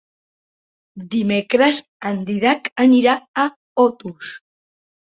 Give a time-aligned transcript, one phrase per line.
[1.17, 3.47] Dimecres en Dídac anirà a
[3.89, 4.35] Otos.